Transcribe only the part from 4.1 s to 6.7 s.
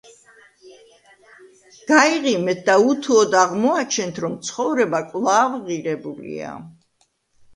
რომ ცხოვრება კვლავ ღირებულია.